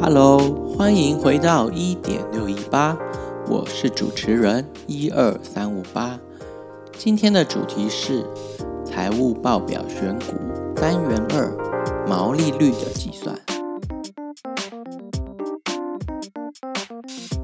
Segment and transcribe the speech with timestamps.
[0.00, 0.38] Hello，
[0.76, 2.96] 欢迎回到一点六一八，
[3.48, 6.18] 我是主持人一二三五八。
[6.96, 8.24] 今天的主题是
[8.84, 10.34] 财务报表选股
[10.76, 13.36] 单元二，毛利率的计算。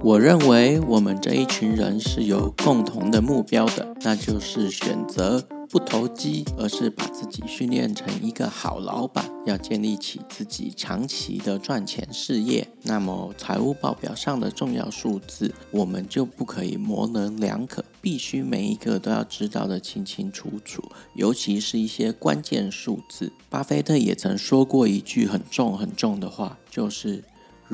[0.00, 5.42] 我认为我们这一群人是有共同的目标的，那就是选择。
[5.74, 12.64] 不投机，而是把自己训练成一个好老板，要建立起自己长期的赚钱事业。
[12.82, 20.80] 那么，财务报表上的重要数字，我们就不可以模棱两可，必须每一个都要知道得清清楚楚。
[21.16, 23.32] 尤其是一些关键数字。
[23.50, 27.24] 巴菲特也曾说过一句很重很重的话，就是。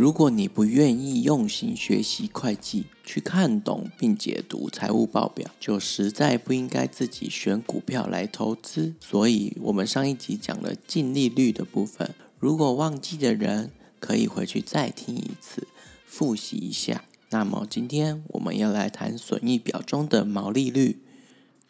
[0.01, 8.95] 如果你不愿意用心学习会计，去看懂并解读财务报表，就实在不应该自己选股票来投资。
[8.98, 15.69] 所以，我们上一集讲了净利率的部分，如果忘记的人可以回去再听一次，
[16.07, 17.05] 复习一下。
[17.29, 21.03] 那么，今天我们要来谈损益表中的毛利率，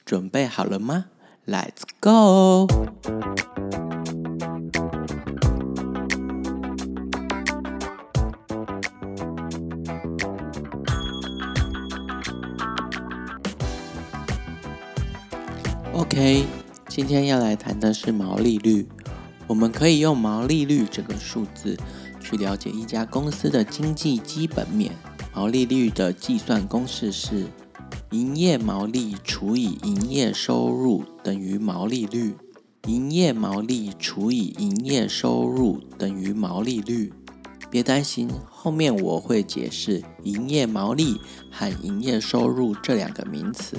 [0.04, 1.06] 准备好了吗
[1.48, 2.68] ？Let's go
[15.92, 16.46] OK，
[16.88, 18.86] 今天要来谈的是毛利率。
[19.48, 21.76] 我们可以用毛利率这个数字
[22.20, 24.92] 去了解一家公司的经济基本面。
[25.34, 27.46] 毛利率的计算公式是：
[28.12, 32.36] 营业毛利除以营业收入等于毛利率。
[32.86, 37.12] 营业毛利除以营业收入等于毛利率。
[37.68, 41.20] 别担心，后面我会解释营业毛利
[41.50, 43.76] 和营业收入这两个名词。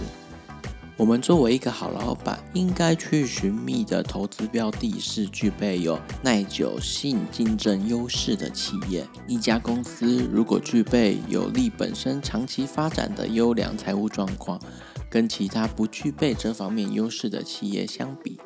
[0.98, 9.08] 我们作为一个好老板，应该去寻觅的投资标的是具备有耐久性竞争优势的企业。
[9.26, 14.62] 一家公司如果具备有利本身长期发展的优良财务状况，
[15.10, 18.40] 跟其他不具备这方面优势的企业相比，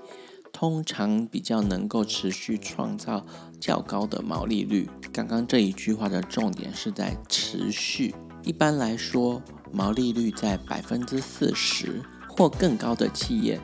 [0.53, 3.25] 通常比较能够持续创造
[3.59, 4.89] 较高的毛利率。
[5.11, 8.15] 刚刚这一句话的重点是在持续。
[8.43, 9.41] 一般来说，
[9.73, 12.01] 毛利率在百分之四十。
[12.35, 13.59] 或更高的企业，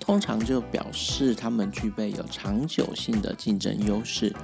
[0.00, 4.34] 通常就表示他们具备有长久性的竞争优势。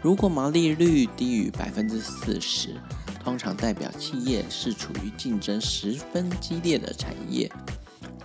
[0.00, 2.76] 如果毛利率低于百分之四十，
[3.24, 7.50] 通常代表企业是处于竞争十分激烈的产业，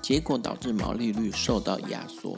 [0.02, 2.38] 结果导致毛利率受到压缩。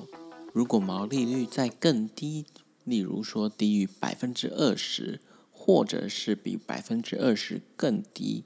[0.53, 2.45] 如果毛利率再更低，
[2.85, 5.19] 例如说低于百分之二十，
[5.51, 8.45] 或者是比百分之二十更低，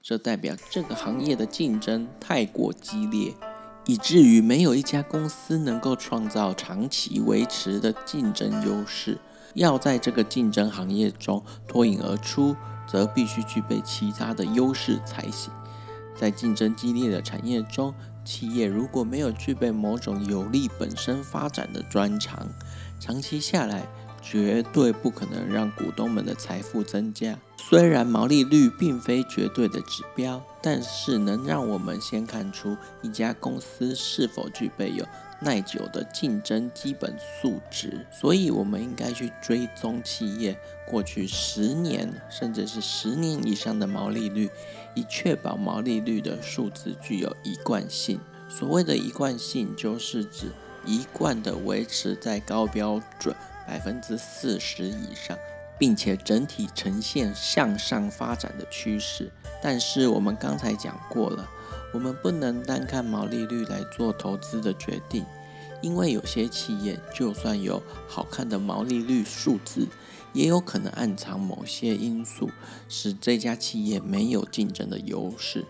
[0.00, 3.34] 这代表这个行业的竞争太过激烈。
[3.88, 9.16] 以至于没有一家公司能够创造长期维持的竞争优势。
[9.54, 12.54] 要在这个竞争行业中脱颖而出，
[12.86, 15.50] 则必须具备其他的优势才行。
[16.14, 17.94] 在竞争激烈的产业中，
[18.26, 22.46] 企业如果没有具备某种有利本身发展的专长，
[23.00, 23.88] 长期下来，
[24.30, 27.38] 绝对不可能让股东们的财富增加。
[27.56, 35.04] 虽然毛利率并非绝对的指标，但是能让我们先看出一家公司是否具备有
[35.40, 38.06] 耐久的竞争基本素质。
[38.10, 44.50] 所以，我们应该去追踪企业过去十年甚至是十年以上的毛利率，
[44.94, 48.20] 以确保毛利率的数字具有一贯性。
[48.48, 50.46] 所谓的一贯性，就是指
[50.86, 53.34] 一贯的维持在高标准。
[53.68, 55.36] 百分之四十以上，
[55.78, 59.30] 并且整体呈现向上发展的趋势。
[59.62, 61.46] 但是我们刚才讲过了，
[61.92, 65.22] 我们不能单看毛利率来做投资的决定，
[65.82, 69.86] 因为有些企业就算有好看的毛利率数字，
[70.32, 72.50] 也有可能暗藏某些因素，
[72.88, 75.66] 使这家企业没有竞争的优势，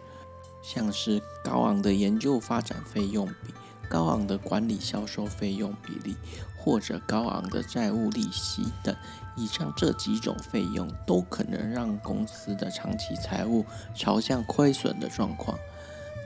[0.63, 3.53] 像是高昂的研究发展费用比。
[3.91, 6.15] 高昂的管理销售费用比例，
[6.59, 8.95] 或者高昂的债务利息等，
[9.37, 13.65] 以上这几种费用都可能让公司的长期财务
[13.95, 15.59] 朝向亏损的状况。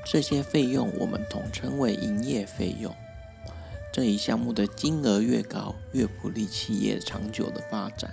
[0.04, 2.92] 这些费用我们统称为营业费用。
[3.92, 8.10] 这一项目的金额越高，越不利企业长久的发展。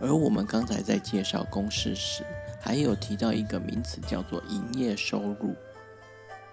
[0.00, 2.22] 而我们刚才在介绍公式时，
[2.60, 5.56] 还有提到一个名词，叫做营业收入。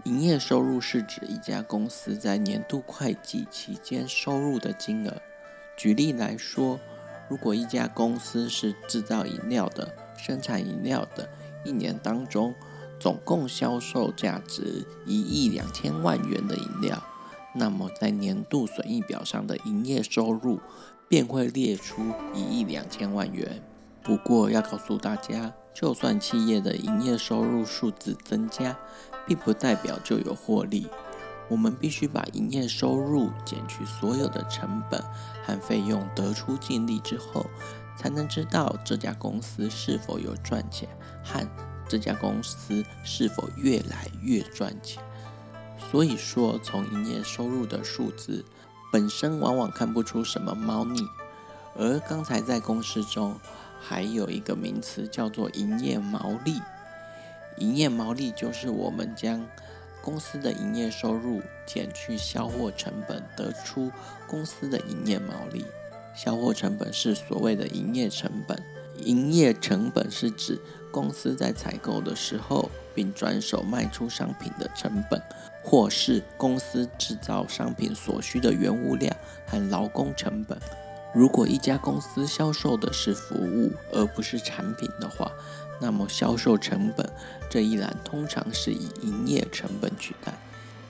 [0.05, 5.21] 营业收入是指一家公司在年度会计期间收入的金额。
[5.75, 6.79] 举例来说，
[7.27, 11.27] 如果一家公司是制造饮料的、生产饮料的，
[11.63, 12.53] 一年当中
[12.99, 17.03] 总共销售价值一亿两千万元的饮料，
[17.55, 20.59] 那么在年度损益表上的营业收入
[21.07, 22.03] 便会列出
[22.35, 23.59] 一亿两千万元。
[24.03, 28.75] 不过要告诉大家，就算企业的营业收入数字增加，
[29.27, 30.87] 并不代表就有获利。
[31.49, 35.03] 我们必须把营业收入减去所有的成本
[35.45, 37.45] 和费用，得出净利之后，
[37.97, 40.87] 才能知道这家公司是否有赚钱，
[41.23, 41.45] 和
[41.89, 45.03] 这家公司是否越来越赚钱。
[45.77, 48.45] 所以说，从营业收入的数字
[48.91, 51.05] 本身往往看不出什么猫腻，
[51.77, 53.37] 而刚才在公式中
[53.87, 56.59] 还有一个名词叫做营业毛利。
[57.57, 59.47] 营业毛利就是我们将
[60.01, 63.91] 公司的营业收入减去销货成本，得出
[64.27, 65.63] 公司的营业毛利。
[66.15, 68.57] 销货成本是所谓的营业成本，
[68.97, 70.59] 营业成本是指
[70.91, 75.21] 公司在采购的时候并转手卖出商品的成本，
[75.63, 79.15] 或是公司制造商品所需的原物料
[79.45, 80.57] 和劳工成本。
[81.15, 85.31] 如果一家公司销售的是服务而不是产品的话，
[85.79, 87.09] 那么销售成本
[87.49, 90.37] 这一栏通常是以营业成本取代。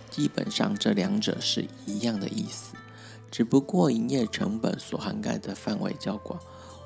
[0.09, 2.73] 基本上这两者是一样的意思，
[3.29, 6.39] 只不过营业成本所涵盖的范围较广。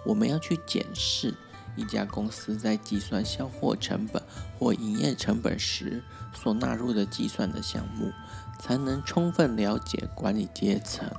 [0.03, 1.33] 我们要去检视
[1.79, 4.21] 一家公司在计算销货成本
[4.57, 6.03] 或营业成本时
[6.33, 8.11] 所纳入的计算的项目。
[8.59, 11.09] 才能充分了解管理阶层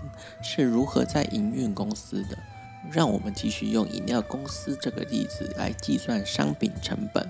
[0.42, 2.36] 是如何在营运公司的。
[2.92, 7.26] 让我们继续用饮料公司这个例子来计算商品成本。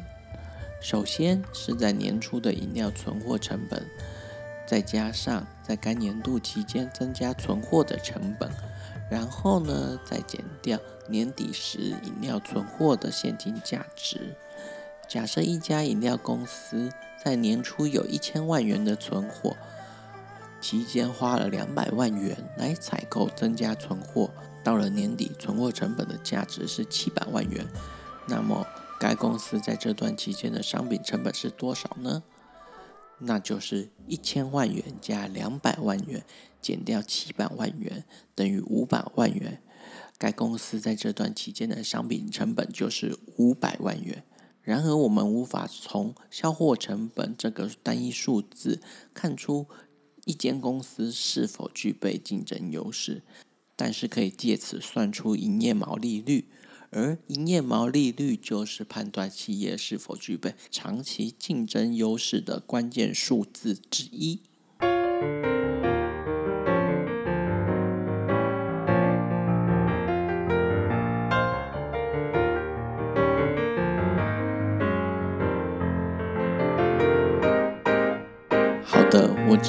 [0.81, 3.87] 首先是在年初的饮料存货成本，
[4.67, 8.51] 再加上在该年度期间增加存货的成本，
[9.11, 10.79] 然后呢，再减掉
[11.09, 14.37] 年底时饮料存货的现金价值。
[15.09, 16.91] 假设一家饮料公司
[17.23, 19.57] 在年初有一千万元的存货。
[20.61, 24.29] 期间花了两百万元来采购增加存货，
[24.63, 27.67] 到了年底存货成本的价值是七百万元。
[28.29, 28.67] 那么
[28.99, 32.23] 该公司在这段期间的商品成本是多少呢？
[33.17, 36.23] 那就是一千万元加两百万元
[36.61, 38.05] 减掉七百万元
[38.35, 39.63] 等于五百万元。
[40.19, 44.25] 该公司在这段期间的商品成本就是五百万元。
[44.63, 48.81] 然而我们无法从销货成本这个单一数字
[49.15, 49.67] 看出。
[50.27, 53.23] 一间公司是否具备竞争优势，
[53.75, 56.45] 但是可以借此算出营业毛利率，
[56.91, 64.43] 而营业毛利率就是判断企业是否具备长期竞争优势的关键数字之一。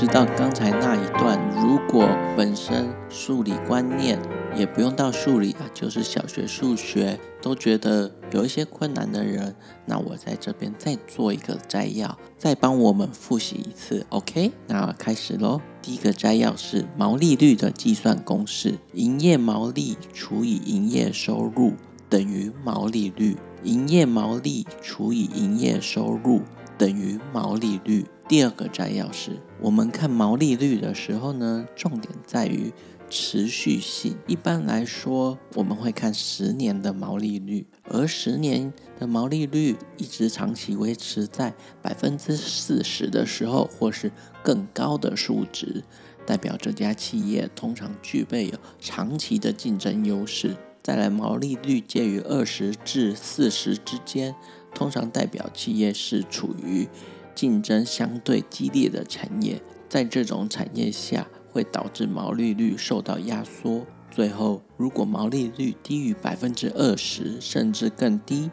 [0.02, 4.20] 知道刚才那一段，如果本身数理观念
[4.56, 9.56] 也不用到数理啊，就是小学数学都觉得有一些困难的人，
[9.86, 14.04] 那我在这边再做一个摘要，再帮我们复习一次。
[14.10, 15.62] OK，那开始喽。
[15.84, 21.74] 第一个摘要是毛利率的计算公式：营业毛利除以营业收入
[22.10, 23.38] 等于毛利率。
[23.64, 26.42] 营业毛利除以营业收入
[26.82, 28.08] 等于毛利率。
[28.28, 32.74] 第二个摘要是，我们看毛利率的时候呢，重点在于
[33.08, 34.18] 持续性。
[34.26, 44.12] 一般来说，我们会看十年的毛利率，而十年的毛利率一直长期维持在百分之四十的时候，或是
[44.42, 45.84] 更高的数值，
[46.26, 50.58] 代表这家企业通常具备有长期的竞争优势。
[50.82, 54.34] 再来，毛利率介于二十至四十之间，
[54.82, 56.88] 通常代表企业是处于
[57.36, 63.86] 竞争相对激烈的产业，在这种产业下会导致毛利率受到压缩。
[64.10, 68.50] 最后，如果毛利率低于百分之二十，甚至更低，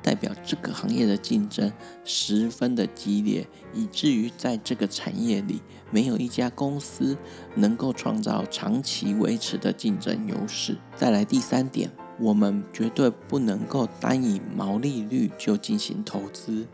[0.00, 1.72] 代表这个行业的竞争
[2.04, 5.60] 十分的激烈，以至于在这个产业里，
[5.90, 7.18] 没有一家公司
[7.56, 10.78] 能够创造长期维持的竞争优势。
[10.94, 11.90] 再来第三点，
[12.22, 16.68] 我们绝对不能够单以毛利率就进行投资。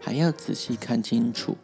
[0.00, 1.56] 还要仔细看清楚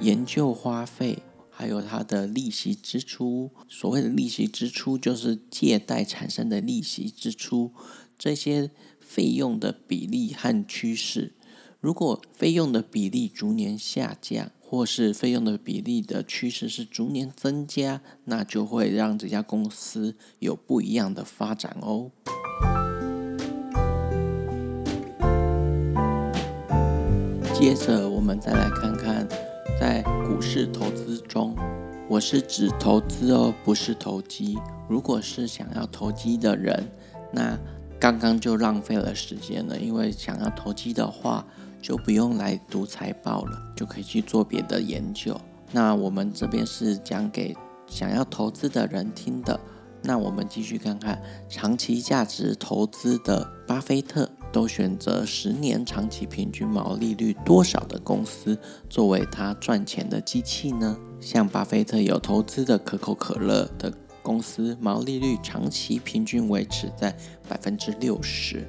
[0.00, 3.52] 研究花费，还有它的利息支出。
[3.68, 7.72] 所谓的利息支出，就是借贷产生的利息支出，
[8.18, 8.70] 这些
[9.00, 11.34] 费用的比例和趋势。
[11.80, 22.10] 如果费用的比例逐年下降，或是费用的比例的趋势是逐年增加，那就会让这家公司有不一样的发展哦。
[27.62, 29.24] 接着，我们再来看看，
[29.80, 31.56] 在股市投资中，
[32.08, 34.58] 我是指投资哦，不是投机。
[34.88, 36.90] 如果是想要投机的人，
[37.30, 37.56] 那
[38.00, 39.78] 刚刚就浪费了时间了。
[39.78, 41.46] 因为想要投机的话，
[41.80, 45.40] 就不用来读财报了，就可以去做别的研究。
[45.70, 49.60] 那我们这边是讲给想要投资的人听的。
[50.02, 58.58] 那我们继续看看长期价值投资的巴菲特都选择十年长期平均毛利率多少的公司
[58.90, 60.96] 作为他赚钱的机器呢？
[61.20, 63.92] 像巴菲特有投资的可口可乐的
[64.22, 67.16] 公司，毛利率长期平均维持在
[67.48, 68.68] 百分之六十。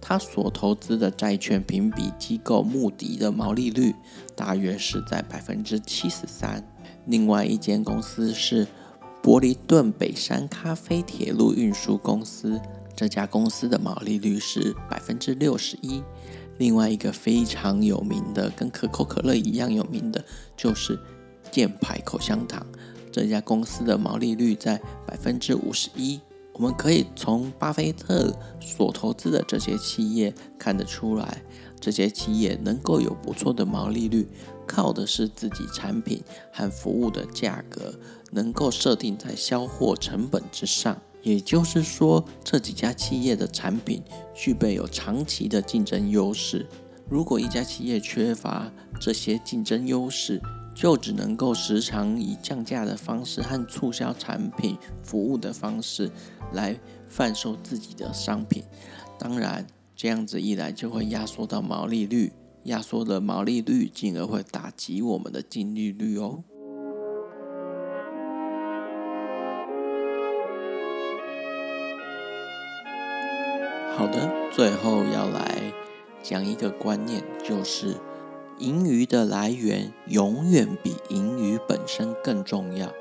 [0.00, 3.94] 他所投资的债券评比机构穆迪的毛利率
[4.36, 6.62] 大约是在百分之七十三。
[7.06, 8.66] 另外一间公司是。
[9.24, 12.60] 伯利顿北山咖啡铁路运输公司，
[13.02, 16.00] 这家公司的毛利率是百分之六十一。
[16.58, 20.24] 另外一个非常有名的，跟可口可乐一样有名的，
[20.56, 20.96] 就是
[21.50, 22.64] 箭牌口香糖，
[23.10, 26.20] 这家公司的毛利率在百分之五十一。
[26.52, 31.42] 我们可以从巴菲特所投资的这些企业看得出来，
[31.80, 34.28] 这些企业能够有不错的毛利率。
[34.64, 37.92] 靠的是自己产品和服务的价格
[38.30, 44.02] 能够设定在销货成本之上，也就是说，这几家企业的产品
[44.34, 46.66] 具备有长期的竞争优势。
[47.08, 50.40] 如果一家企业缺乏这些竞争优势，
[50.74, 56.10] 就只能够时常以降价的方式和促销产品服务的方式
[56.52, 56.74] 来
[57.08, 58.64] 贩售自己的商品。
[59.18, 62.32] 当然，这样子一来就会压缩到毛利率。
[62.64, 66.44] 压缩的毛利率，进而会打击我们的净利率哦。
[74.54, 75.72] 最后要来
[76.22, 77.96] 讲一个观念，就是
[78.58, 82.92] 盈余的来源永远比盈余本身更重要。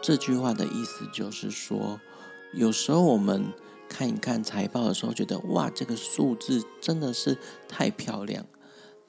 [0.00, 2.00] 这句话的意思就是说，
[2.54, 3.52] 有时候我们
[3.88, 7.36] 看一看财报的时候，觉得哇，这个数字真的是
[7.68, 8.46] 太漂亮。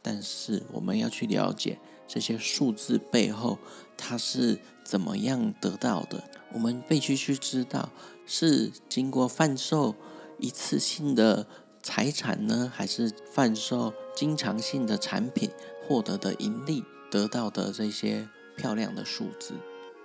[0.01, 3.59] 但是我们要去了解这些数字背后，
[3.95, 6.23] 它是怎么样得到的？
[6.53, 7.89] 我们必须去知道，
[8.25, 9.93] 是经过贩售
[10.39, 11.45] 一次性的
[11.87, 15.49] 财产呢，还是贩售经常性的产品
[15.87, 18.27] 获得的盈利得到的这些
[18.57, 19.53] 漂亮的数字？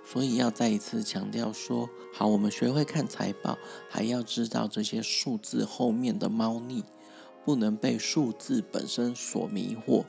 [0.05, 3.57] 所以要再一次强调说，好，我们学会看财报，
[3.89, 6.85] 还要知道这些数字后面的猫腻。
[7.43, 10.05] 不能被数字本身所迷惑，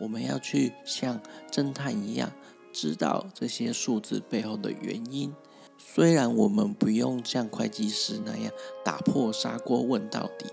[0.00, 2.32] 我们要去像侦探一样，
[2.72, 5.34] 知道这些数字背后的原因。
[5.76, 8.50] 虽然我们不用像会计师那样
[8.82, 10.46] 打破砂锅问到底，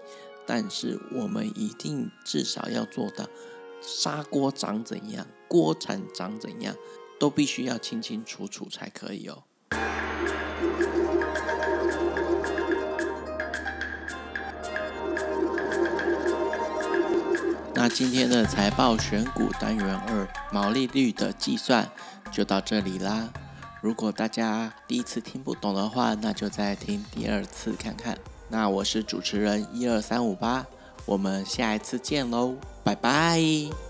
[0.51, 3.23] 但是我们一定至少要做到
[3.83, 6.75] 砂锅长怎样，锅铲长怎样，
[7.19, 9.43] 都必须要清清楚楚才可以哦。
[17.75, 21.87] 那今天的财报选股单元二毛利率的计算
[22.31, 23.31] 就到这里啦。
[23.83, 28.17] 如果大家第一次听不懂的话，那就再听第二次看看。
[28.49, 30.65] 那我是主持人一二三五八，
[31.05, 33.88] 我们下一次见喽，拜拜。